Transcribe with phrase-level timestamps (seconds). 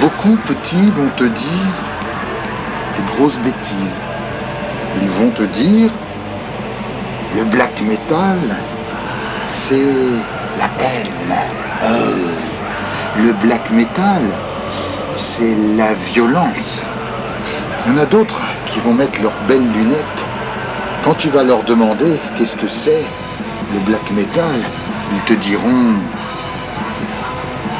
[0.00, 1.74] Beaucoup petits vont te dire
[2.96, 4.02] des grosses bêtises.
[5.02, 5.90] Ils vont te dire
[7.36, 8.38] le black metal,
[9.46, 9.84] c'est
[10.58, 11.34] la haine.
[11.82, 14.22] Euh, le black metal,
[15.16, 16.86] c'est la violence.
[17.84, 18.40] Il y en a d'autres
[18.70, 20.24] qui vont mettre leurs belles lunettes.
[21.04, 23.04] Quand tu vas leur demander qu'est-ce que c'est
[23.74, 24.60] le black metal,
[25.12, 25.92] ils te diront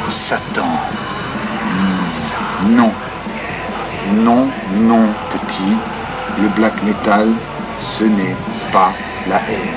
[0.07, 0.80] Satan.
[2.67, 2.91] Non.
[4.13, 5.77] Non, non, petit.
[6.41, 7.27] Le black metal,
[7.79, 8.35] ce n'est
[8.71, 8.91] pas
[9.27, 9.73] la haine.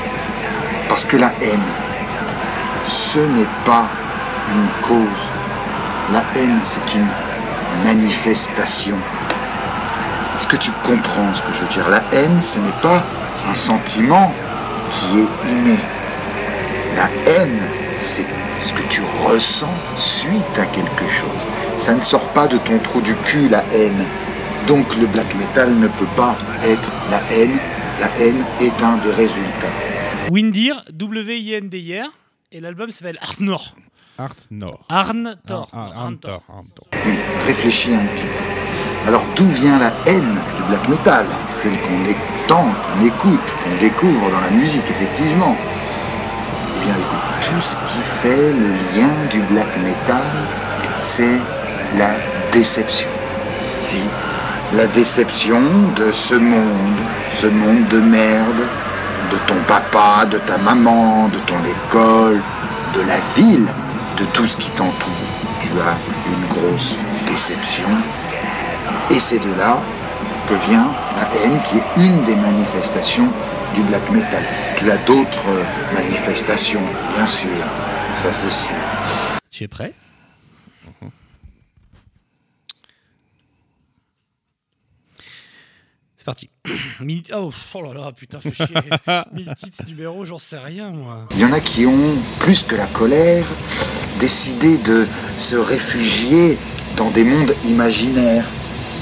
[0.88, 1.60] Parce que la haine,
[2.86, 3.86] ce n'est pas
[4.54, 5.22] une cause.
[6.12, 7.08] La haine, c'est une
[7.84, 8.96] manifestation.
[10.36, 11.88] Est-ce que tu comprends ce que je veux dire?
[11.88, 13.02] La haine, ce n'est pas
[13.50, 14.32] un sentiment
[14.90, 15.78] qui est inné.
[16.96, 17.60] La haine,
[17.98, 18.26] c'est
[18.64, 21.48] ce que tu ressens suite à quelque chose.
[21.76, 24.04] Ça ne sort pas de ton trou du cul, la haine.
[24.66, 27.58] Donc le black metal ne peut pas être la haine.
[28.00, 29.74] La haine est un des résultats.
[30.30, 32.08] Windir, W-I-N-D-I-R,
[32.52, 33.74] et l'album s'appelle Arnor.
[34.16, 34.80] Art Nord.
[34.88, 35.68] Arn Thor.
[35.72, 36.16] Arn.
[37.04, 37.12] Oui,
[37.46, 39.08] réfléchis un petit peu.
[39.08, 41.26] Alors d'où vient la haine du black metal?
[41.48, 42.00] Celle qu'on
[42.44, 45.56] entend, qu'on écoute, qu'on découvre dans la musique, effectivement.
[46.84, 50.22] Tout ce qui fait le lien du black metal,
[50.98, 51.40] c'est
[51.96, 52.10] la
[52.52, 53.08] déception.
[53.80, 54.02] Si,
[54.74, 55.60] la déception
[55.96, 58.66] de ce monde, ce monde de merde,
[59.30, 62.40] de ton papa, de ta maman, de ton école,
[62.94, 63.66] de la ville,
[64.18, 65.10] de tout ce qui t'entoure.
[65.60, 65.96] Tu as
[66.30, 66.96] une grosse
[67.26, 67.88] déception.
[69.10, 69.80] Et c'est de là
[70.48, 73.28] que vient la haine, qui est une des manifestations
[73.74, 74.42] du black metal.
[74.76, 76.82] Tu as d'autres euh, manifestations,
[77.14, 77.50] bien sûr,
[78.12, 78.74] ça c'est sûr.
[79.50, 79.94] Tu es prêt?
[86.16, 86.50] C'est parti.
[87.34, 88.74] Oh, oh là là, putain, fais chier.
[89.88, 91.26] Numéro, j'en sais rien, moi.
[91.32, 93.44] Il y en a qui ont, plus que la colère,
[94.18, 95.06] décidé de
[95.36, 96.56] se réfugier
[96.96, 98.46] dans des mondes imaginaires.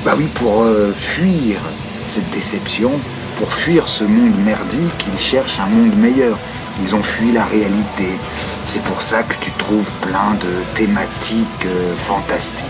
[0.04, 1.60] Bah oui, pour euh, fuir
[2.08, 2.90] cette déception,
[3.42, 6.38] pour fuir ce monde merdique, ils cherchent un monde meilleur.
[6.80, 8.06] Ils ont fui la réalité.
[8.64, 12.68] C'est pour ça que tu trouves plein de thématiques euh, fantastiques.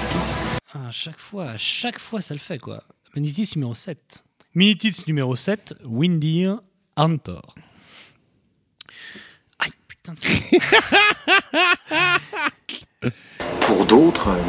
[0.72, 2.84] Ah, à chaque fois, à chaque fois, ça le fait, quoi.
[3.14, 4.24] Minitis numéro 7.
[4.54, 6.62] Minitis numéro 7, Windir
[6.96, 7.54] Antor.
[9.58, 10.58] Aïe, putain, c'est...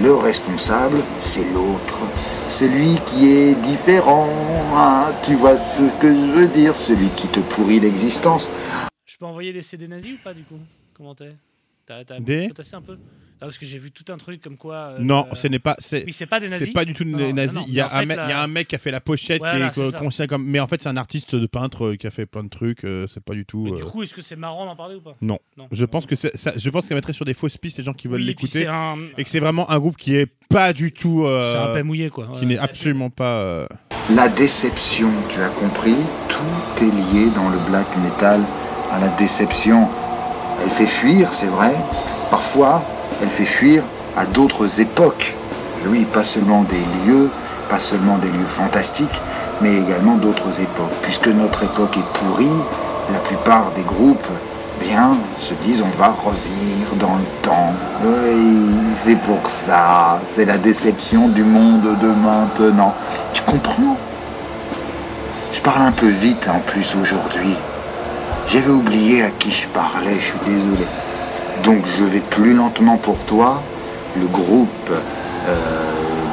[0.02, 2.00] Le responsable, c'est l'autre.
[2.48, 4.28] Celui qui est différent.
[4.76, 8.50] hein, tu vois ce que je veux dire Celui qui te pourrit l'existence.
[9.06, 10.58] Je peux envoyer des CD nazis ou pas, du coup?
[10.98, 11.36] Comment t'es?
[11.86, 12.50] T'as t'as Des?
[12.74, 12.98] un peu?
[13.40, 14.76] Parce que j'ai vu tout un truc comme quoi...
[14.76, 15.76] euh, Non, euh, ce n'est pas.
[15.80, 17.56] C'est Oui, c'est pas des nazis c'est pas du tout des non, nazis.
[17.58, 18.92] non, Il y, a un fait, mec, il y a un mec qui a fait
[18.92, 19.98] la pochette Voilà, qui est ça.
[20.00, 20.46] conscient comme.
[20.46, 22.86] Mais en fait, c'est un artiste de peintre qui a fait plein de trucs.
[22.86, 23.64] euh, c'est pas du tout.
[23.66, 25.16] Mais du euh, coup, est-ce que c'est marrant d'en parler ou pas?
[25.22, 25.40] Non.
[25.58, 25.68] Non.
[25.72, 27.94] Je pense que c'est- ça, je pense qu'elle mettrait sur des fausses pistes les gens
[27.94, 30.92] qui veulent Oui, l'écouter un, et que c'est vraiment un groupe qui est pas du
[30.94, 31.24] tout.
[31.26, 32.30] euh, c'est un paix mouillé, quoi.
[32.34, 32.46] qui Ouais.
[32.46, 33.40] n'est absolument pas.
[33.42, 33.68] euh,
[34.16, 35.96] La déception, tu as compris
[36.30, 38.42] Tout est lié dans le black metal
[38.92, 39.90] à la déception.
[40.64, 41.74] Elle fait fuir, c'est vrai.
[42.30, 42.84] Parfois,
[43.24, 43.84] elle fait fuir
[44.18, 45.34] à d'autres époques.
[45.88, 47.30] Oui, pas seulement des lieux,
[47.70, 49.22] pas seulement des lieux fantastiques,
[49.62, 50.92] mais également d'autres époques.
[51.02, 52.60] Puisque notre époque est pourrie,
[53.12, 54.28] la plupart des groupes,
[54.82, 57.72] bien, se disent on va revenir dans le temps.
[58.04, 60.20] Oui, c'est pour ça.
[60.28, 62.94] C'est la déception du monde de maintenant.
[63.34, 63.98] Tu comprends?
[65.54, 67.56] Je parle un peu vite en plus aujourd'hui.
[68.48, 70.86] J'avais oublié à qui je parlais, je suis désolé.
[71.62, 73.62] Donc je vais plus lentement pour toi.
[74.20, 75.54] Le groupe euh,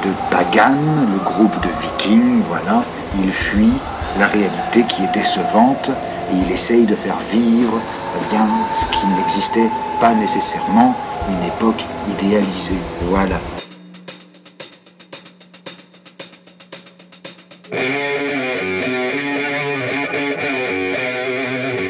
[0.04, 0.76] de Pagan,
[1.12, 2.82] le groupe de Vikings, voilà,
[3.22, 3.75] il fuit
[4.19, 5.91] la réalité qui est décevante
[6.32, 7.81] et il essaye de faire vivre
[8.16, 9.70] eh bien, ce qui n'existait
[10.00, 10.97] pas nécessairement,
[11.28, 12.81] une époque idéalisée.
[13.02, 13.41] Voilà.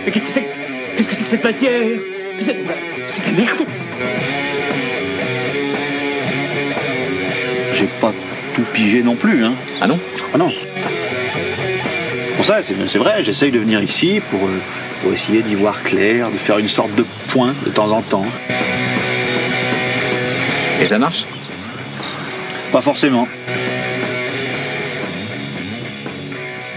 [0.04, 0.48] Mais qu'est-ce que c'est?
[0.96, 2.19] Qu'est-ce que c'est que cette matière?
[2.38, 2.56] C'est
[3.08, 3.58] c'est de la merde
[7.74, 8.12] J'ai pas
[8.54, 9.52] tout pigé non plus, hein.
[9.80, 9.98] Ah non
[10.34, 10.52] Ah non.
[12.36, 14.58] Pour ça, c'est c'est vrai, j'essaye de venir ici pour, euh,
[15.02, 18.26] pour essayer d'y voir clair, de faire une sorte de point de temps en temps.
[20.82, 21.24] Et ça marche?
[22.72, 23.28] Pas forcément.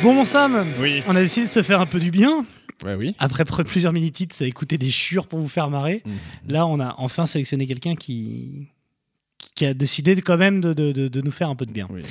[0.01, 1.01] Bon, mon Sam, Oui.
[1.07, 2.43] on a décidé de se faire un peu du bien.
[2.83, 3.15] Ouais, oui.
[3.19, 6.01] Après plusieurs mini-titres à écouter des chures pour vous faire marrer.
[6.05, 6.13] Mhm.
[6.49, 8.67] Là, on a enfin sélectionné quelqu'un qui...
[9.61, 11.87] a décidé quand même de, de- de- de nous faire un peu de bien.
[11.89, 12.01] Oui.
[12.03, 12.09] Qui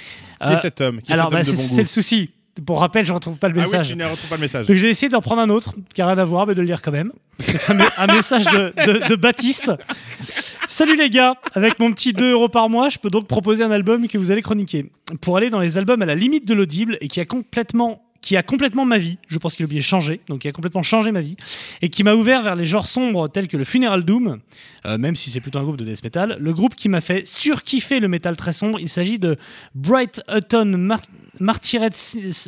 [0.48, 1.00] Euh, est cet homme?
[1.02, 1.80] Qui Alors, bah, c'est bon c'est goût?
[1.82, 2.30] le souci.
[2.66, 3.86] Pour rappel, je retrouve pas le Ah message.
[3.86, 4.66] oui, tu ne retrouves pas le message.
[4.66, 6.66] Donc j'ai essayé d'en prendre un autre, qui a rien à voir, mais de le
[6.66, 7.10] lire quand même.
[7.38, 9.72] C'est un, message de Baptiste.
[10.68, 13.70] Salut les gars, avec mon petit 2 euros par mois, je peux donc proposer un
[13.70, 14.90] album que vous allez chroniquer.
[15.22, 18.36] Pour aller dans les albums à la limite de l'audible et qui a complètement qui
[18.36, 21.12] a complètement ma vie, je pense qu'il a oublié changer, donc qui a complètement changé
[21.12, 21.36] ma vie,
[21.82, 24.38] et qui m'a ouvert vers les genres sombres tels que le Funeral Doom,
[24.86, 26.36] euh, même si c'est plutôt un groupe de death metal.
[26.40, 29.36] Le groupe qui m'a fait surkiffer le métal très sombre, il s'agit de
[29.74, 31.00] Bright Autumn Mar
[31.40, 31.90] Martyret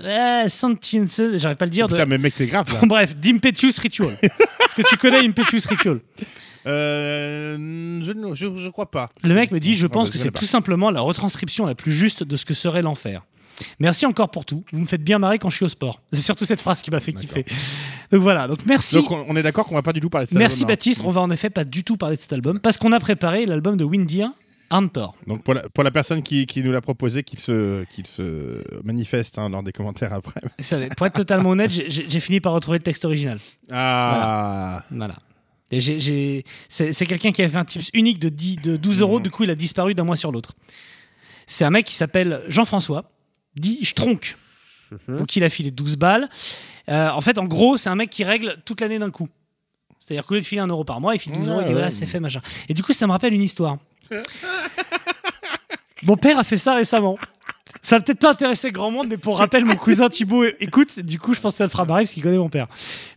[0.05, 2.81] euh, Sentience, j'arrive pas à le dire, de, Putain, mais mec, t'es grave là.
[2.87, 4.17] Bref, d'Impetuous Ritual.
[4.23, 6.01] Est-ce que tu connais Impetuous Ritual?
[6.67, 9.11] Euh, je, ne- je, je crois pas.
[9.23, 11.75] Le mec me dit Je Ah, pense bah, que c'est tout simplement la retranscription la
[11.75, 13.23] plus juste de ce que serait l'enfer.
[13.79, 14.65] Merci encore pour tout.
[14.73, 16.01] Vous me faites bien marrer quand je suis au sport.
[16.13, 17.45] C'est surtout cette phrase qui m'a fait kiffer.
[18.11, 18.97] Donc voilà, donc merci.
[18.97, 20.39] Donc on, est d'accord qu'on va pas du tout parler de ça.
[20.39, 21.03] Merci Baptiste.
[21.05, 23.47] On va en effet pas du tout parler de cet album parce qu'on a préparé
[23.47, 24.31] l'album de Windir,
[24.71, 25.15] Antor.
[25.27, 28.63] Donc pour la, pour la personne qui, qui nous l'a proposé, qu'il se, qu'il se
[28.85, 30.41] manifeste hein, lors des commentaires après.
[30.59, 33.39] Ça Pour être totalement honnête, j'ai- fini par retrouver le texte original.
[33.71, 35.17] Ah, Voilà.
[35.71, 39.45] C'est quelqu'un qui avait fait un tips unique de, 10, de 12 euros, du coup
[39.45, 40.53] il a disparu d'un mois sur l'autre.
[41.47, 43.11] C'est un mec qui s'appelle Jean-François,
[43.57, 44.37] dit je tronque.
[45.09, 46.29] Donc il a filé 12 balles.
[46.89, 49.29] Euh, en fait, en gros, c'est un mec qui règle toute l'année d'un coup.
[49.99, 51.69] C'est-à-dire qu'au lieu de filer un euro par mois, il file 12 euros et Ouais,
[51.69, 52.41] dit voilà, c'est fait, machin.
[52.69, 53.79] Et du coup, ça me rappelle une histoire.
[56.03, 57.19] Mon père a fait ça récemment.
[57.81, 61.01] Ça va peut-être pas intéresser grand monde, mais pour rappel, mon cousin Thibaut écoute.
[61.01, 62.67] Du coup, je pense que ça le fera marrer parce qu'il connaît mon père.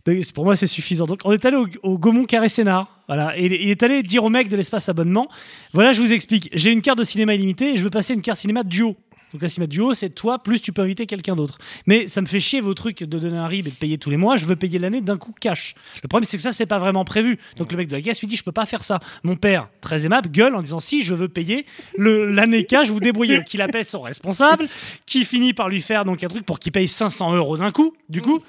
[0.04, 1.06] Donc, pour moi, c'est suffisant.
[1.06, 2.98] Donc, on est allé au, au Gaumont Carré Sénard.
[3.06, 3.38] Voilà.
[3.38, 5.28] Et il il est allé dire au mec de l'espace abonnement
[5.72, 6.50] Voilà, je vous explique.
[6.52, 8.94] J'ai une carte de cinéma illimitée et je veux passer une carte cinéma duo.
[9.32, 11.58] Donc, la cinéma duo, c'est toi, plus tu peux inviter quelqu'un d'autre.
[11.86, 14.10] Mais ça me fait chier vos trucs de donner un RIB et de payer tous
[14.10, 14.36] les mois.
[14.36, 15.74] Je veux payer l'année d'un coup cash.
[16.02, 17.38] Le problème, c'est que ça, c'est pas vraiment prévu.
[17.56, 19.00] Donc, le mec de la caisse lui dit Je peux pas faire ça.
[19.22, 21.66] Mon père, très aimable, gueule en disant Si, je veux payer
[21.98, 23.44] l'année cash, vous débrouillez.
[23.44, 24.66] Qu'il appelle son responsable,
[25.06, 27.94] qui finit par lui faire donc un truc pour qu'il paye 500 euros d'un coup,
[28.08, 28.40] du coup,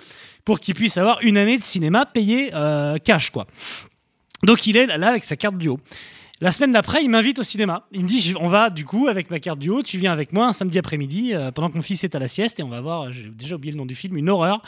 [0.46, 3.46] pour qu'il puisse avoir une année de cinéma payée euh, cash, quoi.
[4.44, 5.80] Donc il est là avec sa carte duo.
[6.42, 7.86] La semaine d'après, il m'invite au cinéma.
[7.92, 10.48] Il me dit on va du coup avec ma carte duo, tu viens avec moi
[10.48, 12.80] un samedi après-midi euh, pendant que mon fils est à la sieste et on va
[12.80, 14.62] voir, j'ai déjà oublié le nom du film, une horreur.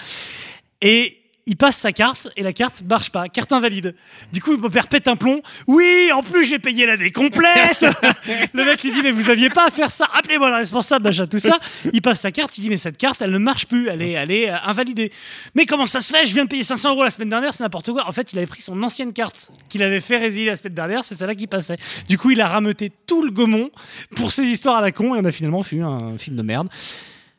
[0.81, 3.95] Et il passe sa carte et la carte marche pas, carte invalide.
[4.31, 5.41] Du coup, mon père pète un plomb.
[5.67, 7.85] Oui, en plus j'ai payé l'année complète.
[8.53, 10.07] le mec lui dit mais vous aviez pas à faire ça.
[10.13, 11.57] Appelez-moi le responsable, machin, tout ça.
[11.93, 14.11] Il passe sa carte, il dit mais cette carte elle ne marche plus, elle est,
[14.11, 15.11] elle est euh, invalidée.
[15.55, 16.25] Mais comment ça se fait?
[16.25, 18.07] Je viens de payer 500 euros la semaine dernière, c'est n'importe quoi.
[18.07, 21.03] En fait, il avait pris son ancienne carte qu'il avait fait résilier la semaine dernière,
[21.03, 21.77] c'est celle-là qui passait.
[22.07, 23.69] Du coup, il a rameuté tout le Gaumont
[24.15, 26.67] pour ces histoires à la con et on a finalement fait un film de merde.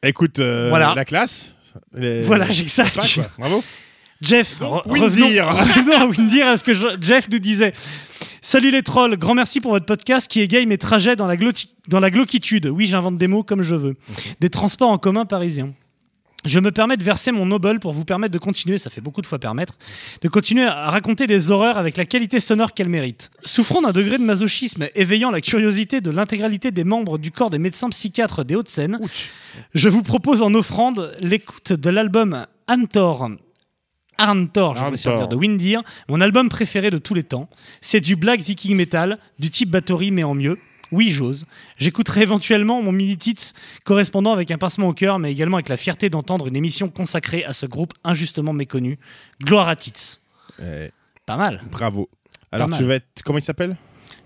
[0.02, 0.92] écoute, euh, Voilà.
[0.96, 1.54] la classe.
[1.94, 2.84] les- Voilà, j'ai que ça.
[3.38, 3.62] Bravo.
[4.22, 7.72] Jeff, Donc, revenons, revenons à Windir, à ce que je- Jeff nous disait.
[8.40, 11.36] Salut les trolls, grand merci pour votre podcast qui égaye mes trajets dans la,
[11.88, 12.66] dans la gloquitude.
[12.66, 13.94] Oui, j'invente des mots comme je veux.
[14.40, 15.72] Des transports en commun parisiens.
[16.44, 19.22] Je me permets de verser mon noble pour vous permettre de continuer, ça fait beaucoup
[19.22, 19.74] de fois permettre,
[20.22, 23.30] de continuer à raconter des horreurs avec la qualité sonore qu'elles méritent.
[23.44, 27.60] Souffrant d'un degré de masochisme éveillant la curiosité de l'intégralité des membres du corps des
[27.60, 28.98] médecins psychiatres des Hauts-de-Seine,
[29.72, 33.28] je vous propose en offrande l'écoute de l'album Antor.
[34.18, 37.48] Arntor, je dire de Windir, mon album préféré de tous les temps.
[37.80, 40.58] C'est du black viking metal, du type Bathory mais en mieux.
[40.92, 41.46] Oui, j'ose.
[41.78, 43.52] J'écouterai éventuellement mon mini-tits
[43.84, 47.44] correspondant avec un pincement au cœur, mais également avec la fierté d'entendre une émission consacrée
[47.44, 48.98] à ce groupe injustement méconnu.
[49.42, 50.18] Gloire à Tits.
[51.26, 51.62] Pas mal.
[51.70, 52.10] bravo.
[52.52, 53.22] Alors tu vas être.
[53.24, 53.76] Comment il s'appelle?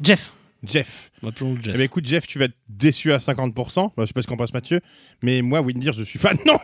[0.02, 0.32] Jeff.
[0.64, 1.10] Jeff.
[1.24, 1.74] Appelons-le Jeff.
[1.74, 3.52] Eh ben, écoute, Jeff, tu vas être déçu à 50%.
[3.96, 4.80] Bah, je sais pas ce qu'en pense Mathieu.
[5.22, 6.36] Mais moi, Windir, je suis fan.
[6.46, 6.58] Non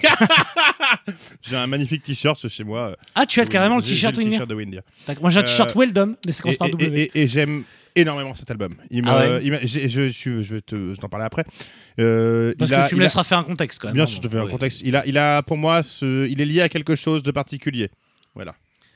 [1.42, 2.96] J'ai un magnifique t-shirt chez moi.
[3.14, 4.82] ah, tu as carrément le t-shirt de Windir.
[5.20, 7.02] Moi j'ai un Euh, t-shirt Weldom, mais ça commence Et, par et- W.
[7.14, 8.74] et- et j'aime énormément cet album.
[8.90, 11.44] Il me, Ah ouais il je, je, je vais te, je t'en parler après.
[11.98, 13.94] Euh, Parce que a- tu me a- laisseras faire un contexte quand même.
[13.94, 14.82] Bien hein, sûr, je te fais un contexte.
[14.84, 17.90] Il a, il a, pour moi, ce, il est lié à quelque chose de particulier.
[18.34, 18.54] Voilà.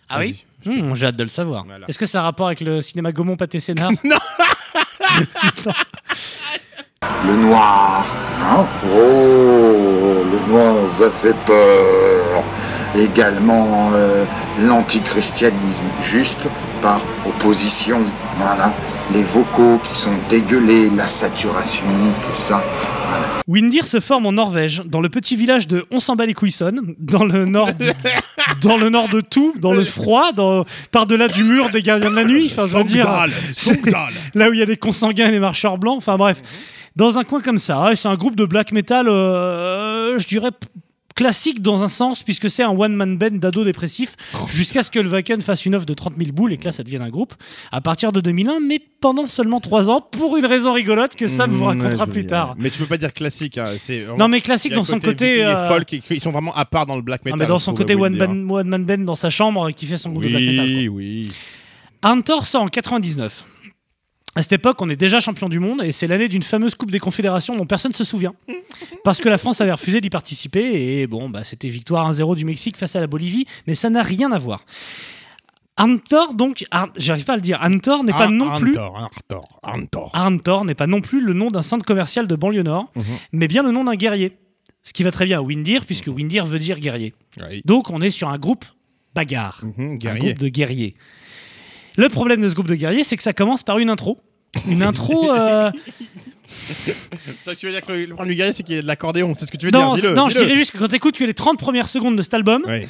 [0.09, 1.65] Ah oui te- Hum, J'ai hâte de le savoir.
[1.65, 1.87] Voilà.
[1.89, 3.91] Est-ce que ça a rapport avec le cinéma Gaumont Pâté Sénard
[7.03, 8.07] Le noir,
[8.43, 8.65] hein?
[8.95, 12.43] Oh, le noir, ça fait peur.
[12.95, 14.25] Également euh,
[14.61, 16.49] l'antichristianisme, juste
[16.83, 18.01] par opposition.
[18.39, 18.73] Voilà.
[19.13, 21.87] Les vocaux qui sont dégueulés, la saturation,
[22.23, 22.63] tout ça.
[23.09, 23.27] Voilà.
[23.47, 26.95] Windir se forme en Norvège, dans le petit village de On s'en bat les couillonnes,
[26.99, 27.93] dans le nord, de,
[28.63, 32.17] dans le nord de tout, dans le froid, dans, par-delà du mur des gardiens de
[32.17, 32.51] la nuit.
[32.51, 34.13] Enfin, je veux dire, Sogdal, Sogdal.
[34.35, 35.97] là où il y a des consanguins et des marcheurs blancs.
[35.99, 36.43] Enfin bref,
[36.97, 40.51] dans un coin comme ça, ouais, c'est un groupe de black metal, euh, je dirais
[41.17, 44.15] classique dans un sens, puisque c'est un one-man band d'ados dépressifs,
[44.49, 46.73] jusqu'à ce que le Wacken fasse une offre de 30 000 boules et que là,
[46.73, 47.35] ça devienne un groupe,
[47.73, 51.51] à partir de 2001, mais pendant seulement 3 ans, pour une raison rigolote que Sam
[51.51, 52.55] vous Mmh, racontera ouais, plus tard.
[52.59, 53.59] Mais tu peux pas dire classique.
[53.59, 53.71] hein,
[54.19, 55.45] Non, mais classique dans son côté.
[55.45, 57.41] euh, folk, ils- sont vraiment à part dans le black non, metal.
[57.41, 60.29] mais dans son côté Will one band dans sa chambre qui fait son groupe de
[60.29, 60.57] black metal.
[60.67, 60.75] quoi.
[60.77, 61.33] Oui, oui.
[62.03, 63.45] Hunter sort en 99.
[64.37, 66.91] À cette époque, on est déjà champion du monde et c'est l'année d'une fameuse Coupe
[66.91, 68.35] des Confédérations dont personne ne se souvient.
[69.05, 72.45] Parce que la France avait refusé d'y participer et bon, bah, c'était victoire 1-0 du
[72.45, 74.65] Mexique face à la Bolivie, mais ça n'a rien à voir.
[75.79, 78.75] Hunter, donc, Ar- j'arrive pas à le dire, Hunter n'est pas Ah, non plus.
[78.79, 79.99] Hunter, Hunter.
[80.15, 83.03] Hunter n'est pas non plus le nom d'un centre commercial de banlieue nord, Mhm.
[83.33, 84.37] mais bien le nom d'un guerrier.
[84.83, 87.13] Ce qui va très bien à Windir, puisque Windir veut dire guerrier.
[87.51, 87.61] Oui.
[87.65, 88.65] Donc on est sur un groupe
[89.15, 89.61] bagarre.
[89.77, 90.95] Mhm, Un groupe de guerriers.
[91.97, 94.17] Le problème de ce groupe de guerriers, c'est que ça commence par une intro.
[94.69, 95.31] Une intro.
[95.35, 95.71] euh,
[96.49, 96.95] C'est
[97.41, 98.83] ça que tu veux dire que le, le problème du guerrier, c'est qu'il y a
[98.83, 99.35] de l'accordéon.
[99.37, 100.03] C'est ce que tu veux non, dire.
[100.03, 100.15] Dis-le.
[100.15, 102.63] non je dirais juste que quand t'écoutes que les 30 premières secondes de cet album,
[102.67, 102.87] Oui.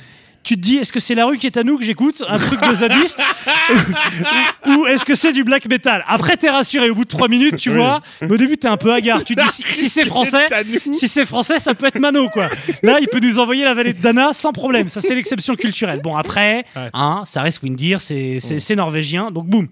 [0.46, 2.38] Tu te dis est-ce que c'est la rue qui est à nous que j'écoute Un
[2.38, 3.22] truc de zadiste
[4.66, 6.88] Ou, est-ce que c'est du black metal Après, t'es rassuré.
[6.90, 8.00] Au bout de 3 minutes, tu vois.
[8.22, 9.22] Mais au début, t'es un peu hagard.
[9.24, 10.46] Tu te dis si, si c'est français.
[10.92, 12.48] Si c'est français, ça peut être Mano, quoi.
[12.82, 14.88] Là, il peut nous envoyer la vallée de Dana sans problème.
[14.88, 16.00] Ça, c'est l'exception culturelle.
[16.02, 19.68] Bon, après, hein, ça reste Windir, c'est c'est- c'est norvégien, donc boum.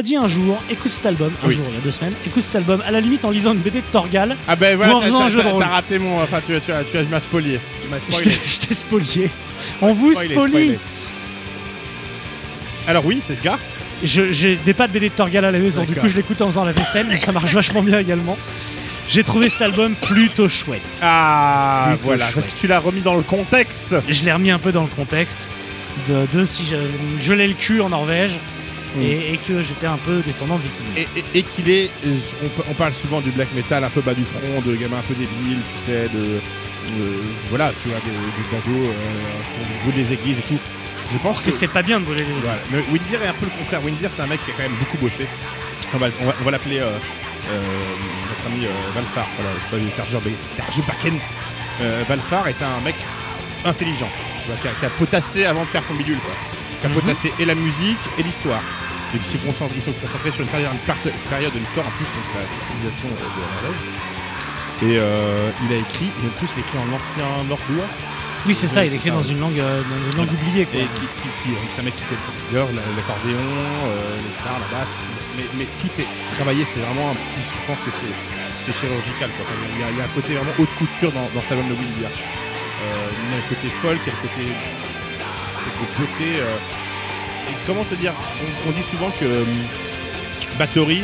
[0.00, 1.54] M'as dit un jour, écoute cet album, un Oui.
[1.54, 3.58] jour, il y a deux semaines, écoute cet album, à la limite en lisant une
[3.58, 4.34] BD de Torgal.
[4.48, 5.62] Ah ben Ou en voilà, faisant un t'as- jeu de t'as rôle.
[5.62, 6.22] t'as raté mon.
[6.22, 7.60] Enfin, tu, tu, as- tu, as- tu m'as spolié.
[7.82, 8.30] Tu m'as Je spoilé.
[8.30, 9.30] t'ai- je t'ai spolié.
[9.82, 10.50] On vous Spoilé, spolie.
[10.52, 10.78] spoilé.
[12.88, 13.58] Alors oui, c'est le gars.
[14.02, 16.04] Je, j'ai des pas de BD de Torgal à la maison, du D'accord.
[16.04, 18.38] coup je l'écoute en faisant la vaisselle, mais ça marche vachement bien également.
[19.06, 20.80] J'ai trouvé cet album plutôt chouette.
[21.02, 22.34] Ah, Plutôt voilà, chouette.
[22.36, 23.96] parce que tu l'as remis dans le contexte?
[24.08, 25.46] Je l'ai remis un peu dans le contexte
[26.08, 26.76] de, de si je,
[27.22, 28.38] je l'ai le cul en Norvège
[28.96, 29.02] Mm.
[29.02, 30.86] et, et que j'étais un peu descendant de viking.
[30.96, 31.90] Et, et- et qu'il est.
[32.06, 34.74] euh, On, pa- on parle souvent du black metal un peu bas du front, de
[34.76, 36.40] gamins un peu débiles, tu sais, de.
[37.48, 38.92] voilà, tu vois, des, des badauds euh,
[39.54, 40.58] qui brûlent les églises et tout.
[41.08, 41.50] Je pense Parce que.
[41.50, 42.42] que c'est pas bien de brûler les églises.
[42.44, 42.60] Voilà.
[42.72, 43.84] Mais Windir est un peu le contraire.
[43.84, 45.26] Windir, c'est un mec qui a quand même beaucoup bossé.
[45.94, 47.60] On va, on va, on va l'appeler euh, euh,
[48.28, 49.26] notre ami Valfar.
[49.36, 49.96] Voilà, je sais pas,
[50.56, 51.18] Tarjer Bakken.
[52.08, 52.94] Valfar est un mec
[53.64, 54.08] intelligent,
[54.42, 56.34] tu vois, qui, a, qui a potassé avant de faire son bidule, quoi.
[56.80, 56.94] Qui a Mhm.
[56.94, 58.62] potassé et la musique et l'histoire.
[59.12, 62.26] Et il s'est concentré, il s'est concentré sur une période de l'histoire, en plus, donc
[62.34, 63.70] la civilisation euh, de la.
[64.80, 67.90] Et euh, il a écrit, et en plus, il a écrit en ancien nordois.
[68.46, 70.32] Oui, c'est ça, il écrit ça, dans une langue, euh, dans une langue Voilà.
[70.40, 70.64] oubliée.
[70.64, 70.80] Quoi.
[70.80, 74.56] Et qui, qui, qui- c'est un mec qui fait le chauffeur, l'accordéon, euh, les guitares,
[74.64, 75.12] la basse, tout.
[75.36, 77.42] mais, mais tout est travaillé, c'est vraiment un petit.
[77.44, 79.28] Je pense que c'est, chirurgical.
[79.36, 79.44] Quoi.
[79.44, 81.52] Enfin, il, y a, il y a un côté vraiment haute couture dans, dans cet
[81.52, 82.08] album de Windia.
[82.08, 84.44] Euh, il y a le côté folk, il y a le côté,
[85.66, 86.40] le côté beauté.
[86.40, 87.50] euh.
[87.50, 88.12] et comment te dire
[88.66, 89.44] on, on dit souvent que euh,
[90.58, 91.02] Bathory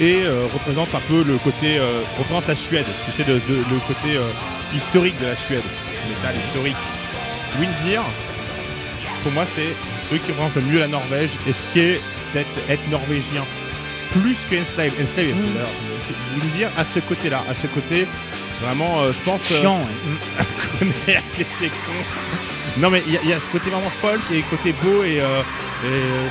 [0.00, 3.64] et euh, représente un peu le côté euh, représente la Suède tu sais de, de-
[3.70, 4.22] le côté euh,
[4.74, 6.76] historique de la Suède le métal historique
[7.60, 8.02] Windir
[9.22, 9.68] pour moi c'est
[10.14, 12.00] eux qui représentent le mieux la Norvège et ce qui est
[12.32, 13.44] peut-être être norvégien
[14.10, 15.34] plus que Enslave Enslave
[16.36, 18.06] Windir à ce côté là à ce côté
[18.62, 19.78] vraiment je pense Chiant.
[19.78, 21.16] ouais.
[21.58, 21.92] con.
[22.78, 25.02] Non mais il y, a- il y a ce côté vraiment folk et côté beau
[25.02, 25.40] et, euh,
[25.84, 26.28] et, euh,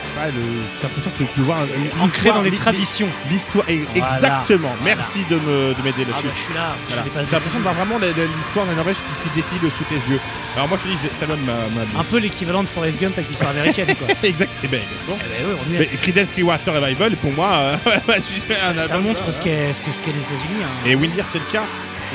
[0.79, 3.07] t'as l'impression que tu vois un- Ancré dans les traditions.
[3.31, 4.69] L'histoire, et- exactement.
[4.79, 4.95] Voilà.
[4.95, 6.27] Merci de me de m'aider Ah là-dessus.
[6.27, 7.01] bah, je suis là, Voilà.
[7.03, 7.61] T'as l'impression de décisives.
[7.61, 7.97] voir vraiment
[8.37, 10.19] l'histoire de la Norvège qui, qui défile sous tes yeux.
[10.55, 13.27] Alors moi je te dis, cet album m'a Un peu l'équivalent de Forrest Gump avec
[13.29, 13.87] l'histoire américaine.
[13.95, 14.07] Quoi.
[14.23, 14.51] exact.
[14.63, 15.17] Eh ben, exactement.
[15.21, 15.79] Eh ben, ouais, on y est.
[15.79, 17.77] Mais Creedence Clearwater Revival, pour moi, euh,
[18.17, 20.61] je suis un ça, ça montre ce qu'est ce que- ce les États-Unis.
[20.63, 20.67] hein.
[20.85, 21.63] Et Windir, c'est le cas.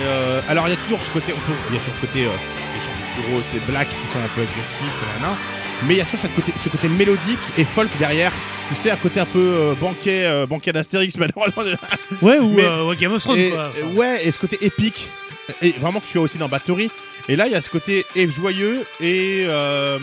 [0.03, 2.01] Euh, alors, il y a toujours ce côté, on peut, il y a toujours ce
[2.01, 2.29] côté, euh,
[2.81, 5.37] chants culturaux, tu sais, black qui sont un peu agressifs, nanana.
[5.87, 8.33] mais il y a toujours cette côté, ce côté mélodique et folk derrière.
[8.69, 11.63] Tu sais, un côté un peu euh, banquet, euh, banquet d'Astérix, malheureusement.
[12.23, 13.37] Ouais, ou Mais- euh, ouais, Game of Thrones.
[13.39, 13.69] Et, quoi.
[13.71, 15.09] Enfin, euh, ouais, et ce côté épique.
[15.63, 16.91] Et vraiment que je suis aussi dans Bathory.
[17.29, 19.99] Et là, il y a ce côté et joyeux et, euh,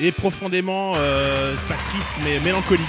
[0.00, 2.84] et profondément, euh, pas triste, mais mélancolique.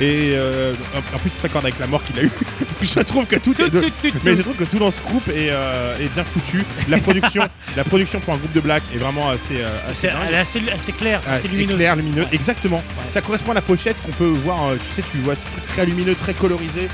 [0.00, 0.72] Et euh,
[1.14, 2.30] en plus, il s'accorde avec la mort qu'il a eue.
[2.82, 3.70] je trouve que tout est.
[3.70, 3.80] de-
[4.24, 6.64] mais je trouve que tout dans ce groupe est, euh, est bien foutu.
[6.88, 7.44] La production,
[7.76, 10.60] la production pour un groupe de black est vraiment assez, euh, assez elle est assez,
[10.72, 11.76] assez claire, assez lumineuse.
[11.76, 12.28] clair, lumineux, Ouais.
[12.32, 12.82] exactement.
[13.08, 14.72] Ça correspond à la pochette qu'on peut voir.
[14.78, 16.88] tu sais, tu vois ce truc très lumineux, très colorisé.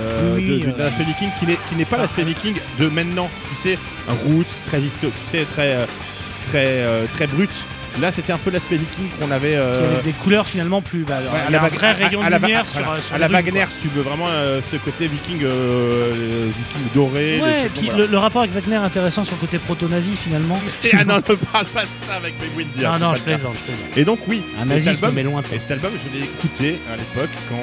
[0.00, 0.72] euh, Oui, de, de- euh.
[0.72, 3.78] de l'aspect viking qui n'est, pas Ah, l'aspect viking de maintenant tu sais
[4.08, 5.86] un roots très histo- tu sais très
[6.48, 7.66] très euh, très brut
[8.00, 11.04] là c'était un peu l'aspect viking qu'on avait euh, avait des couleurs finalement plus.
[11.04, 12.80] Bah, alors, ouais, il y a un vrai à- rayon à de la lumière sur,
[13.02, 15.46] sur à la Wagner si tu veux vraiment euh, ce côté viking euh,
[16.14, 19.40] euh, viking doré Ouais, et puis le, le rapport avec Wagner est intéressant sur le
[19.40, 20.58] côté proto-nazi finalement.
[20.82, 20.98] voilà.
[21.00, 23.54] ah non ne parle pas de ça avec mes non, c'est non, pas je plaisante,
[23.58, 23.96] je plaisante.
[23.96, 25.56] et donc oui Un et nazisme, album- mais lointain.
[25.56, 27.56] Et cet album, je l'ai écouté à l'époque quand,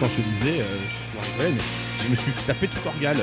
[0.00, 1.56] quand je lisais, je suis en Lorraine,
[2.02, 3.16] je me suis tapé tout Orgal.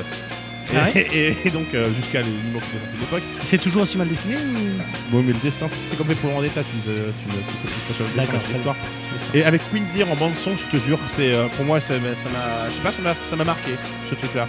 [0.72, 3.22] Et, Ah et- et donc, euh, jusqu'à les numéros qui de l'époque.
[3.42, 4.80] C'est toujours aussi mal dessiné ou...
[5.12, 7.88] Bon, mais le dessin, c'est comme fait pour Vendetta, tu me tu me- tu fais
[7.88, 8.76] pas sur le dessin, sur l'histoire.
[9.34, 12.08] Et avec Windir en bande-son, je te jure, c'est euh, pour moi, ça m'a,
[12.70, 12.92] je sais pas,
[13.24, 13.72] ça m'a, marqué,
[14.08, 14.48] ce truc-là.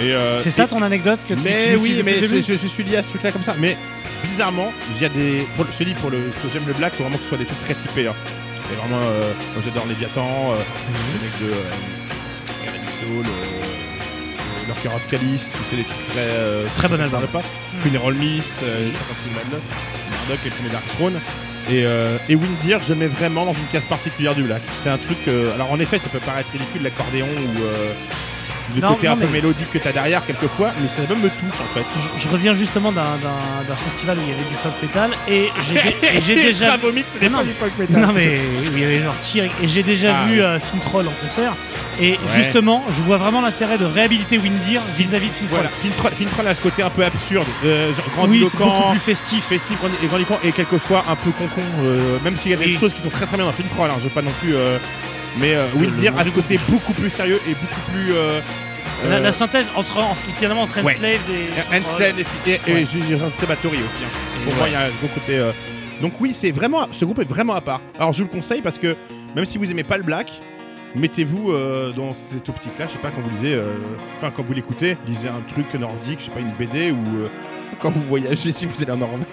[0.00, 2.82] Euh, C'est ça ton anecdote que tu- mais tu oui, mais je, je- je suis
[2.82, 3.54] lié à ce truc-là comme ça.
[3.58, 3.76] Mais
[4.24, 5.46] bizarrement, il y a des.
[5.54, 7.38] Pour, je dis, pour le, que j'aime le black, il faut vraiment que ce soit
[7.38, 8.08] des trucs très typés.
[8.08, 8.14] Hein.
[8.72, 10.56] Et vraiment, euh, moi j'adore Léviathan, euh,
[11.12, 11.62] les mecs de euh,
[12.98, 13.26] Soul,
[14.86, 16.20] euh, of Calice, tu sais, les trucs très.
[16.20, 17.22] euh, Très bon album.
[17.28, 17.42] pas.
[17.78, 21.20] Funeral Mist, euh, et le premier Dark Throne.
[21.70, 24.62] Et, euh, et Windir, je mets vraiment dans une case particulière du black.
[24.74, 25.18] C'est un truc.
[25.28, 27.62] euh, alors en effet, ça peut paraître ridicule, l'accordéon ou.
[28.74, 31.20] Le Non, côté non, un peu mais- mélodique que t'as derrière quelquefois, mais cet album
[31.20, 31.84] me touche en fait.
[32.16, 33.02] Je, je reviens justement d'un-
[33.76, 35.50] festival où il y avait du folk metal et
[36.22, 38.00] j'ai déjà Bravo, Mythe, ce n'est pas du folk metal.
[38.00, 40.40] Non mais où il y avait genre Tyr et j'ai déjà Ah, vu oui.
[40.40, 41.52] euh, Fintroll en concert
[42.00, 45.58] et justement je vois vraiment l'intérêt de réhabiliter Windir vis-à-vis de Fintroll.
[45.60, 48.90] Voilà, Fintroll, Fintroll a ce côté un peu absurde, euh, genre Oui, c'est beaucoup grandiloquent,
[48.92, 49.44] plus festif.
[49.44, 52.72] festif et grandiloquent, et quelquefois un peu concon, euh, même s'il y a des Oui.
[52.72, 54.54] choses qui sont très très bien dans Fintroll, hein, je veux pas non plus.
[54.56, 54.78] euh,
[55.38, 55.66] mais euh,
[56.16, 58.12] a ce côté beaucoup plus sérieux et beaucoup plus.
[58.14, 58.40] euh,
[59.08, 60.94] La, euh, la synthèse entre en, finalement entre Ouais.
[61.30, 62.82] Et Handstand et, et, et Ouais.
[62.82, 64.02] aussi.
[64.04, 64.08] hein.
[64.40, 65.36] Et Pour moi, il y a un gros côté.
[65.38, 65.52] euh,
[66.00, 67.80] Donc oui, c'est vraiment, ce groupe est vraiment à part.
[67.98, 68.96] Alors je vous le conseille parce que
[69.36, 70.30] même si vous aimez pas le black,
[70.94, 72.86] mettez-vous euh, dans cette optique-là.
[72.86, 73.72] Je sais pas quand vous lisez, euh,
[74.16, 77.28] enfin quand vous l'écoutez, lisez un truc nordique, je sais pas une BD ou euh,
[77.80, 79.24] quand vous voyagez si vous allez en Norvège.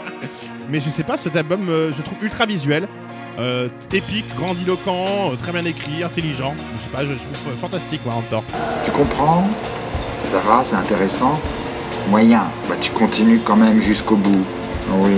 [0.68, 2.88] Mais je sais pas, cet album, euh, je trouve ultra visuel.
[3.38, 6.54] Euh, épique, grandiloquent, euh, très bien écrit, intelligent.
[6.76, 8.44] Je sais pas, je, je trouve euh, fantastique, moi, en même temps.
[8.84, 9.46] Tu comprends
[10.24, 11.38] Ça va, c'est intéressant.
[12.08, 12.44] Moyen.
[12.68, 14.44] Bah tu continues quand même jusqu'au bout.
[14.90, 15.12] Oui,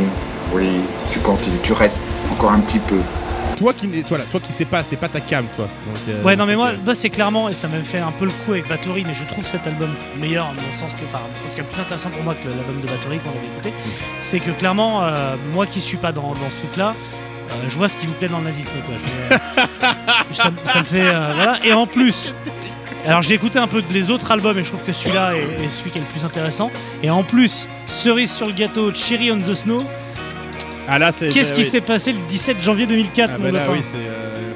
[0.55, 0.69] oui,
[1.11, 2.01] tu continues, tu restes
[2.33, 2.99] encore un petit peu.
[3.59, 5.67] Toi qui, toi, là, toi qui sais pas, c'est pas ta cam, toi.
[5.87, 8.25] Donc, euh, Ouais, non, mais moi, bah, c'est clairement, et ça m'a fait un peu
[8.25, 11.19] le coup avec Bathory, mais je trouve cet album meilleur, dans le sens que, enfin,
[11.19, 13.73] en tout cas plus intéressant pour moi que l'album de Bathory qu'on avait écouté.
[14.23, 16.93] C'est que clairement, euh, moi qui suis pas dans, dans ce truc-là, euh,
[17.69, 18.95] je vois ce qui vous plaît dans le nazisme, quoi.
[20.31, 21.01] Je- ça, me- ça me fait.
[21.03, 21.59] euh, voilà.
[21.65, 22.35] Et en plus.
[23.07, 25.69] Alors j'ai écouté un peu les autres albums et je trouve que celui-là est, est
[25.69, 26.71] celui qui est le plus intéressant.
[27.03, 29.85] Et en plus, cerise sur le gâteau, Cherry on the Snow.
[30.87, 31.29] Ah là, c'est.
[31.29, 31.67] Qu'est-ce euh, qui oui.
[31.69, 33.97] s'est passé le 17 janvier 2004 Ah mon bah là, oui, c'est.
[33.97, 34.53] euh,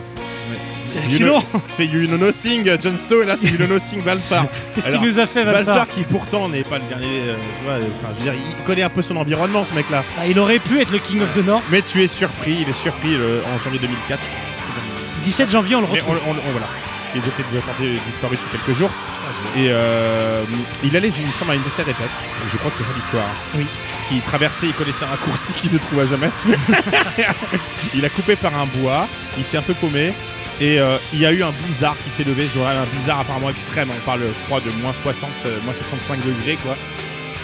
[0.85, 4.47] C'est know- C'est You Know Nothing, John Stone, là c'est You Know Nothing, Valfar.
[4.75, 7.21] Qu'est-ce qu'il nous a fait Valfar Valfar qui pourtant n'est pas le dernier.
[7.29, 10.05] euh, tu vois, enfin, je veux dire, il connaît un peu son environnement, ce mec-là.
[10.19, 11.65] Ah, Il aurait pu être le King of the North.
[11.71, 14.21] Mais tu es surpris, il est surpris le- en janvier 2004.
[14.23, 14.39] je crois.
[14.59, 16.19] C'est dans- 17 janvier, on le Mais retrouve.
[16.27, 16.67] on, on- on- voilà.
[17.15, 18.91] Il était déjà porté disparu depuis quelques jours.
[19.57, 20.43] Et euh,
[20.83, 22.07] il allait, il me semble, à une de ses répètes.
[22.51, 23.25] Je crois que c'est ça l'histoire.
[23.55, 23.67] Oui.
[24.09, 26.31] Qui traversait, il connaissait un raccourci qu'il ne trouva jamais.
[27.95, 29.07] il a coupé par un bois.
[29.39, 30.13] Il s'est un peu paumé.
[30.63, 33.51] Et euh, il y a eu un blizzard qui s'est levé jour-là, un blizzard apparemment
[33.51, 33.89] extrême.
[33.91, 36.77] On parle froid de moins 60, euh, moins 65 degrés, quoi.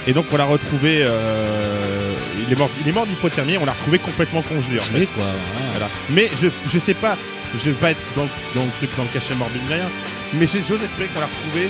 [0.07, 1.00] Et donc on l'a retrouvé.
[1.02, 2.14] euh,
[2.46, 3.59] il est mort, il est mort d'hypothermie.
[3.59, 4.78] On l'a retrouvé complètement congelé.
[4.78, 5.07] En fait.
[5.07, 5.24] quoi.
[5.72, 5.88] Voilà.
[6.11, 7.16] Mais je, je sais pas,
[7.54, 9.90] je vais pas être dans, dans le truc, dans le cachet morbide ni rien,
[10.35, 11.68] mais j'ose espérer qu'on l'a retrouvé,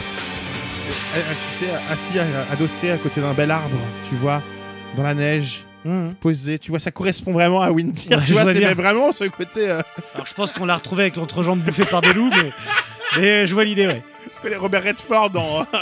[1.15, 2.19] tu sais, assis,
[2.53, 4.43] adossé à côté d'un bel arbre, tu vois,
[4.97, 6.11] dans la neige, Mmh.
[6.21, 9.69] posé, tu vois, ça correspond vraiment à Windy, Ouais, tu vois, c'est vraiment ce côté,
[9.71, 9.81] euh,
[10.15, 12.51] Alors je pense qu'on l'a retrouvé avec l'entrejambe bouffée par des loups, mais,
[13.17, 14.03] mais je vois l'idée, ouais.
[14.33, 15.65] ce que les Robert Redford dans...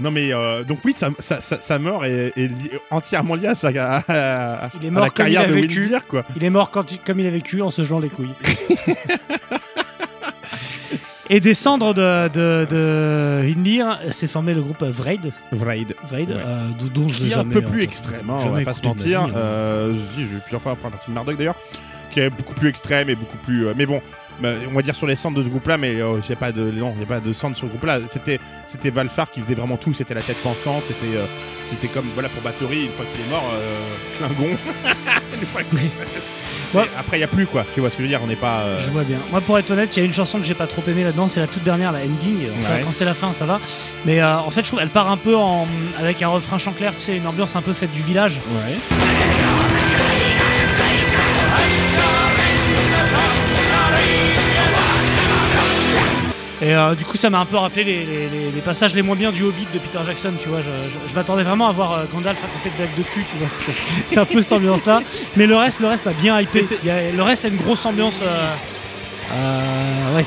[0.00, 3.48] Non mais euh, donc oui, ça, ça, ça, sa mort est, est li- entièrement liée
[3.48, 5.80] à, sa, à, à- Il est à mort la comme il carrière a de vécu.
[5.82, 6.24] Windir quoi.
[6.34, 8.32] Il est mort quand il- comme il a vécu en se gelant les couilles.
[11.34, 15.94] Et des cendres de, de, de Hindir s'est formé le groupe Vraid, Vraid.
[16.06, 16.36] Vraid Ouais.
[16.44, 18.82] euh, dont je est un jamais peu plus extrême, hein, on Jamais va pas se
[18.86, 19.26] mentir.
[19.26, 19.36] vie, hein.
[19.36, 21.56] Euh, j'ai eu plusieurs fois après la partie de Marduk d'ailleurs,
[22.10, 23.66] qui est beaucoup plus extrême et beaucoup plus.
[23.66, 24.02] euh, mais bon,
[24.42, 26.70] bah, on va dire sur les centres de ce groupe-là, mais euh, j'ai pas de
[26.70, 28.00] non, y a pas de centre sur ce groupe-là.
[28.08, 29.94] C'était c'était Valfar qui faisait vraiment tout.
[29.94, 30.82] C'était la tête pensante.
[30.86, 31.24] C'était euh,
[31.64, 33.50] c'était comme voilà pour Bathory une fois qu'il est mort,
[34.18, 34.54] Klingon.
[36.98, 37.64] Après, il y a plus quoi.
[37.74, 38.60] Tu vois ce que je veux dire On n'est pas.
[38.60, 39.18] euh, Je vois bien.
[39.30, 41.28] Moi, pour être honnête, il y a une chanson que j'ai pas trop aimée là-dedans,
[41.28, 42.44] c'est la toute dernière, la ending.
[42.46, 42.80] Alors, ça, Ouais.
[42.84, 43.60] quand c'est la fin, ça va.
[44.04, 45.66] Mais euh, en fait, je trouve elle part un peu en,
[45.98, 48.36] avec un refrain chant clair, tu sais, une ambiance un peu faite du village.
[48.36, 49.41] Ouais.
[56.62, 59.02] Et euh, du coup, ça m'a un peu rappelé les, les- les- les passages les
[59.02, 60.60] moins bien du Hobbit de Peter Jackson, tu vois.
[60.62, 63.36] Je, je- je m'attendais vraiment à voir euh, Gandalf raconter de blagues de cul, tu
[63.38, 63.48] vois.
[64.08, 65.02] C'est un peu cette ambiance-là.
[65.36, 66.60] Mais le reste, le reste m'a bien hypé.
[66.60, 68.20] Mais c'est- Il y a- le reste, c'est une grosse ambiance.
[68.22, 68.46] euh,
[69.34, 70.24] euh, ouais,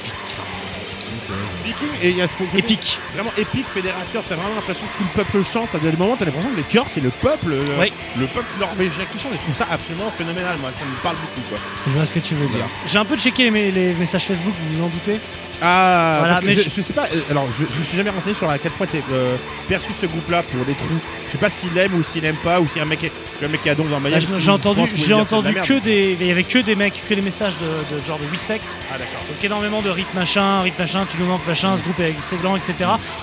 [1.80, 3.00] Viking et il y a ce côté épique.
[3.14, 4.24] Vraiment épique, fédérateur.
[4.28, 5.74] T'as vraiment l'impression que tout le peuple chante.
[5.76, 7.92] À des moments, t'as l'impression que les chœurs, c'est le peuple, euh, Ouais.
[8.18, 9.34] le peuple norvégien qui chante.
[9.34, 10.58] Et je trouve ça absolument phénoménal.
[10.62, 11.58] Moi, ça me parle beaucoup, quoi.
[11.88, 12.66] Je vois ce que tu veux dire.
[12.88, 15.20] J'ai un peu checké les, les messages Facebook, vous vous en doutez
[15.62, 17.06] Ah, Voilà, parce que mais je, sais pas.
[17.14, 19.36] euh, alors, je, je me suis jamais renseigné sur à quel point t'es euh,
[19.70, 20.88] perçu ce groupe-là pour les trous.
[21.28, 23.12] Je sais pas s'il aime ou s'il aime pas ou si un mec est,
[23.42, 24.22] le mec qui a donc dans Ah, Miami.
[24.22, 26.18] J'ai s'il j'ai entendu, j'ai de entendu que des.
[26.20, 28.60] Il y avait que des mecs, que des messages de, de genre de respect.
[28.94, 29.22] Ah d'accord.
[29.30, 32.56] Donc énormément de rip machin, rip machin, tu nous manques machin, ce groupe est excellent,
[32.56, 32.74] etc.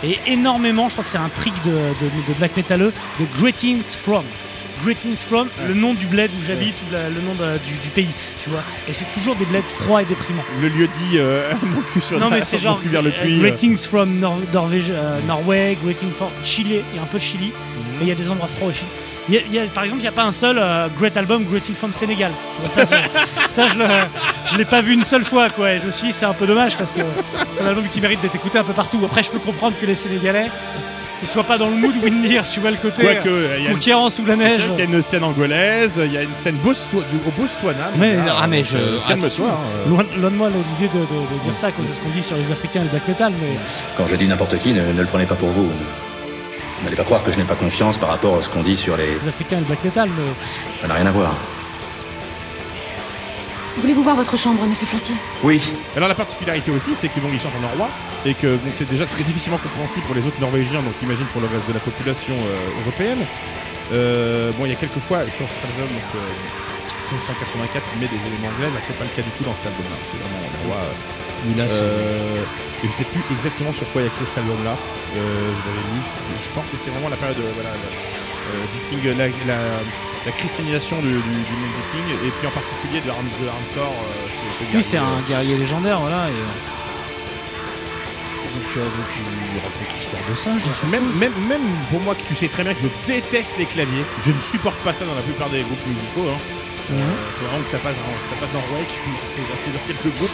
[0.05, 3.83] Et énormément, je crois que c'est un trick de, de- de black metaleux, de Greetings
[3.83, 4.25] from.
[4.85, 7.89] Greetings from, le nom du bled où j'habite ou la- le nom de- du, du
[7.95, 8.09] pays,
[8.43, 8.63] tu vois.
[8.89, 10.43] Et c'est toujours des bleds froids et déprimants.
[10.61, 13.03] Le lieu dit euh, mon cul sur Non la- mais c'est mon genre cul vers
[13.03, 13.37] le euh, puits.
[13.39, 13.43] euh.
[13.49, 17.23] Greetings from Nor- Norvège, euh, Norway, Greetings from Chili, il y a un peu de
[17.23, 17.85] Chili, Mhm.
[17.99, 18.83] mais il y a des endroits froids aussi.
[18.85, 20.89] Il y a- il y a- par exemple, il n'y a pas un seul euh,
[20.99, 22.33] Great Album Greeting from Sénégal.
[22.71, 23.85] Ça, je, ça, je, le,
[24.51, 25.51] je l'ai pas vu une seule fois.
[25.51, 25.73] Quoi.
[25.75, 27.01] Et je me suis dit, c'est un peu dommage parce que
[27.51, 28.99] c'est un album qui mérite d'être écouté un peu partout.
[29.05, 30.47] Après, je peux comprendre que les Sénégalais
[31.25, 33.73] ils soient pas dans le mood Windir, tu vois le côté Quoique, euh, il une-
[33.75, 34.63] conquérant sous la neige.
[34.71, 37.91] qu'il y a une scène angolaise, il y a une scène du- Botswana.
[37.95, 39.47] mon Mais- gars, ah, mais je- euh, calme-toi.
[39.49, 39.55] hein,
[39.87, 39.89] euh.
[39.89, 41.05] Loin, loin de moi l'idée de, de-
[41.39, 43.07] de dire ça à cause de ce qu'on dit sur les Africains et le black
[43.07, 43.57] metal, mais
[43.97, 45.71] Quand je dis n'importe qui, ne, ne le prenez pas pour vous.
[46.85, 48.97] N'allez pas croire que je n'ai pas confiance par rapport à ce qu'on dit sur
[48.97, 49.15] les...
[49.15, 50.25] les Africains et le black metal, mais
[50.81, 51.35] Ça n'a rien à voir.
[53.77, 55.61] Voulez-vous voir votre chambre, monsieur Flottier Oui,
[55.97, 57.89] Alors la particularité aussi, c'est que bon, ils chantent en norrois
[58.27, 61.41] et que donc c'est déjà très difficilement compréhensible pour les autres Norvégiens, donc imagine pour
[61.41, 63.19] le reste de la population euh, européenne.
[63.93, 66.19] Euh, bon, il y a quelques fois sur cet album, donc euh,
[67.13, 68.71] 1984, il met des éléments anglais.
[68.73, 69.97] Là, c'est pas le cas du tout dans cet album-là.
[70.09, 70.83] C'est vraiment en norrois.
[70.89, 74.25] euh, Oui, là, euh, et je sais plus exactement sur quoi il y a axé
[74.25, 74.75] cet album-là.
[74.75, 76.01] Euh, je l'avais lu.
[76.15, 77.95] c'était- Je pense que c'était vraiment la période euh, voilà, la-
[78.75, 79.81] Viking, la, la-
[80.27, 83.47] la christianisation du, du, du monde viking, et puis en particulier de, Arm, de
[84.31, 86.29] ce, ce Oui, c'est un guerrier légendaire, voilà.
[86.29, 86.43] Et,
[88.55, 90.35] donc, euh, donc il raconte l'histoire de
[90.71, 93.67] sais Même, même, même pour moi, que tu sais très bien que je déteste les
[93.67, 96.29] claviers, je ne supporte pas ça dans la plupart des groupes musicaux.
[96.31, 96.39] Hein.
[97.37, 98.89] Faut vraiment que ça passe dans, ça passe dans Wake
[99.39, 100.31] et dans, quelques groupes.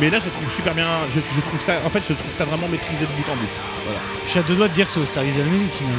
[0.00, 0.86] Mais là, je trouve super bien.
[1.10, 3.48] Je, je trouve ça, en fait, je trouve ça vraiment maîtrisé de bout en bout.
[3.84, 4.00] Voilà.
[4.24, 5.98] Je suis à deux doigts de dire que c'est au service de la musique, finalement.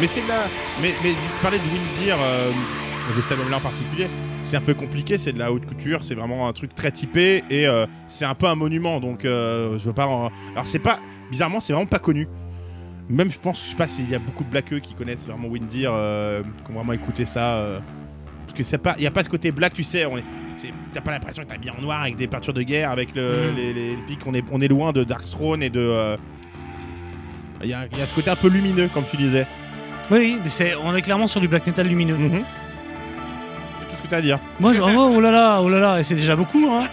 [0.00, 0.44] Mais c'est là.
[0.80, 1.12] Mais, mais
[1.42, 2.50] parler de Windir, euh,
[3.16, 4.08] de cet album-là en particulier,
[4.42, 5.18] c'est un peu compliqué.
[5.18, 6.02] C'est de la haute couture.
[6.02, 9.00] C'est vraiment un truc très typé et euh, c'est un peu un monument.
[9.00, 10.06] Donc, euh, je veux pas.
[10.06, 10.98] en- Alors, c'est pas.
[11.30, 12.28] Bizarrement, c'est vraiment pas connu.
[13.10, 15.48] Même, je pense, je sais pas s'il y a beaucoup de blackeux qui connaissent vraiment
[15.48, 17.56] Windir, euh, qui ont vraiment écouté ça.
[17.56, 17.80] euh,
[18.46, 20.04] parce que c'est pas, il y a pas ce côté black, tu sais.
[20.06, 20.24] On est,
[20.56, 23.14] c'est- t'as pas l'impression que t'es habillé en noir avec des peintures de guerre, avec
[23.14, 23.56] le, Mm.
[23.56, 24.20] les, les- les pics.
[24.26, 25.80] On est, on est loin de Darkthrone et de.
[25.80, 26.16] euh,
[27.62, 29.46] Il y, a, y a ce côté un peu lumineux, comme tu disais.
[30.10, 32.14] Oui, mais c'est, on est clairement sur du black metal lumineux.
[32.16, 32.42] Mhm.
[33.80, 34.38] C'est tout ce que t'as à dire.
[34.60, 36.86] Moi, je, oh, oh là là, oh là là, et c'est déjà beaucoup, hein.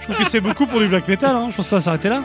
[0.00, 1.48] Je trouve que c'est beaucoup pour du black metal, hein.
[1.50, 2.22] Je pense pas s'arrêter là.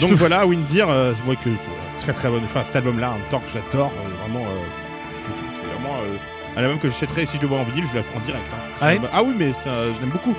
[0.00, 1.52] Donc voilà, Windir, euh, je vois que euh,
[2.00, 2.42] très très bonne.
[2.44, 4.43] Enfin, cet album-là, en même temps que j'adore, euh, vraiment,
[6.56, 8.44] un album que j'achèterais si je le vois en vinyle, je le prends direct.
[8.52, 8.56] hein.
[8.80, 10.34] Ah ouais C'est ah oui, mais ça, je l'aime beaucoup.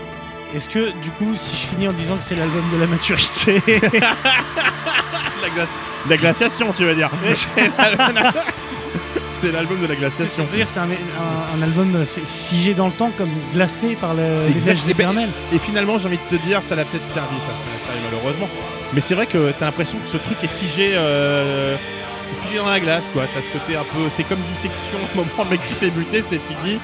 [0.55, 3.61] Est-ce que, du coup, si je finis en disant que c'est l'album de la maturité,
[5.41, 5.69] La, glace,
[6.09, 7.09] la glaciation, tu veux dire
[9.31, 10.45] C'est l'album- C'est de la glaciation.
[10.49, 12.21] veut dire c'est un, un- un album fi-
[12.55, 15.99] figé dans le temps, comme glacé par le, les neiges Eh ben, éternelles Et finalement,
[15.99, 18.47] j'ai envie de te dire, ça l'a peut-être servi, enfin, ça l'a servi malheureusement.
[18.93, 21.75] Mais c'est vrai que t'as l'impression que ce truc est figé, euh,
[22.29, 23.23] c'est figé dans la glace, quoi.
[23.33, 24.97] T'as ce côté un peu, c'est comme dissection.
[25.13, 26.79] Au moment où le mec qui s'est buté, c'est fini.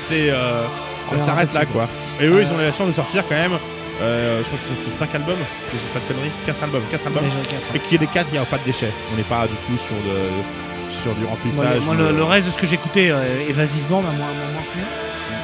[0.00, 0.64] C'est, euh,
[1.10, 1.86] ça Ouais, s'arrête là, quoi.
[2.20, 3.58] Et eux, ils ont eu la chance de sortir quand même.
[4.02, 5.36] euh, je crois qu'ils ont sorti 5 albums,
[5.72, 7.22] je dis pas de conneries, 4 albums, 4 albums.
[7.48, 7.62] Quatre.
[7.74, 8.90] Et qui est les 4, il n'y a pas de déchets.
[9.12, 11.80] On n'est pas du tout sur, de, sur du remplissage.
[11.82, 14.26] moi, le- euh, le reste de ce que j'écoutais euh, évasivement m'a moins.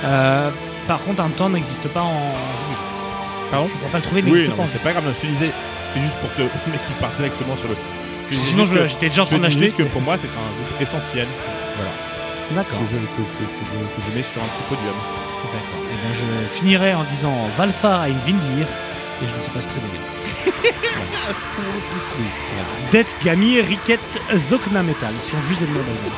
[0.04, 0.50] Euh,
[0.88, 2.20] par contre, un temps n'existe pas en.
[3.50, 4.68] Pardon Je ne pourrais pas le trouver, il Oui, n'existe non, pas.
[4.68, 5.50] c'est pas grave, je te disais,
[5.94, 7.76] c'est juste pour que le mec qui part directement sur le.
[8.30, 9.64] Sinon, j'étais déjà en train d'acheter.
[9.64, 11.26] juste que pour moi, c'est un groupe essentiel.
[11.76, 11.90] Voilà.
[12.52, 12.78] D'accord.
[12.80, 14.94] que je, que, je- que je- que je mets sur un petit podium.
[15.52, 15.80] D'accord.
[15.92, 16.24] Eh ben, je
[16.58, 18.66] finirai en disant Valfar a une Vindir.
[19.22, 20.00] Et je ne sais pas ce que ça veut dire.
[22.92, 24.00] Det Gamir Riket
[24.36, 25.14] Zokna Metal.
[25.20, 26.12] Si on juste des noms d'album.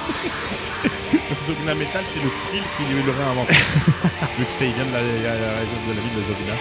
[1.47, 3.55] Zogna Metal, c'est le style qu'il lui aurait inventé.
[4.39, 6.55] Vu que ça, il vient de la région de la ville de Zogna.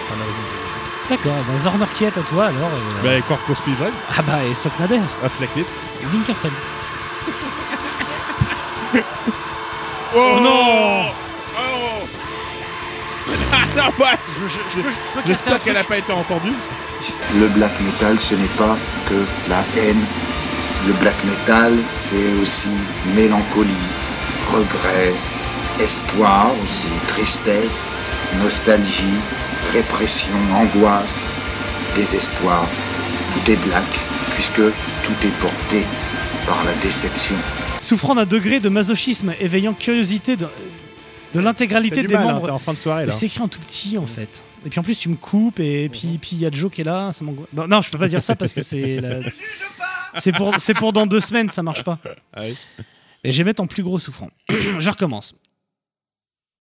[1.08, 1.32] D'accord.
[1.40, 2.70] Eh ben, Zorner Kiet à toi alors.
[3.04, 5.00] et, euh, Bah, Corco Speedrun, Ah bah, et Soknader.
[5.24, 5.64] Afflecklit.
[6.02, 6.50] Et Winkerfell.
[10.14, 11.06] Oh, non
[11.56, 12.06] Oh
[13.76, 16.52] non, ouais, je- je- je- peux casser un J'espère qu'elle n'a pas été entendue.
[17.40, 18.76] Le black metal, ce n'est pas
[19.08, 19.14] que
[19.48, 20.04] la haine.
[20.86, 22.72] Le black metal, c'est aussi
[23.14, 23.70] mélancolie,
[24.52, 25.14] regret,
[25.80, 27.90] espoir aussi, tristesse,
[28.42, 29.14] nostalgie,
[29.72, 31.28] répression, angoisse,
[31.94, 32.66] désespoir.
[33.32, 33.84] Tout est black,
[34.34, 35.84] puisque tout est porté
[36.46, 37.36] par la déception.
[37.80, 40.46] Souffrant d'un degré de masochisme éveillant curiosité de,
[41.34, 42.46] l'intégralité du des mal, hein, membres.
[42.46, 43.12] t'es en fin de soirée là.
[43.12, 44.44] C'est écrit en tout petit en fait.
[44.66, 46.82] Et puis en plus tu me coupes et puis puis il y a Joe qui
[46.82, 47.48] est là, ça m'angoisse.
[47.52, 49.20] Non, non, je peux pas dire ça parce que c'est la-
[50.18, 51.98] c'est pour c'est pour dans deux semaines, ça marche pas.
[52.34, 52.56] Ah oui.
[53.24, 54.30] Et je vais mettre en plus gros souffrant.
[54.50, 55.34] je recommence.